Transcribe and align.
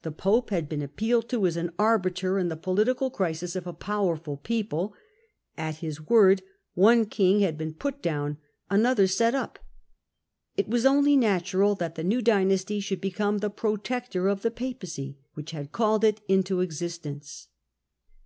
The 0.00 0.10
pope 0.10 0.48
had 0.48 0.70
been 0.70 0.80
appealed 0.80 1.28
to 1.28 1.46
as 1.46 1.58
arbiter 1.78 2.38
in 2.38 2.48
the 2.48 2.56
political 2.56 3.10
crisis 3.10 3.54
of 3.54 3.66
a 3.66 3.74
powerful 3.74 4.38
people; 4.38 4.94
at 5.58 5.76
his 5.84 6.00
word 6.08 6.40
one 6.72 7.04
king 7.04 7.40
had 7.40 7.58
been 7.58 7.74
put 7.74 8.00
down, 8.00 8.38
another 8.70 9.06
set 9.06 9.34
up. 9.34 9.58
It 10.56 10.70
was 10.70 10.86
only 10.86 11.14
natural 11.14 11.74
that 11.74 11.94
the 11.94 12.04
new 12.04 12.22
dynasty 12.22 12.80
should 12.80 13.02
become 13.02 13.40
the 13.40 13.50
protector 13.50 14.28
of 14.28 14.40
the 14.40 14.50
Papacy 14.50 15.18
which 15.34 15.50
had 15.50 15.72
called 15.72 16.04
it 16.04 16.22
into 16.26 16.60
existence. 16.60 17.48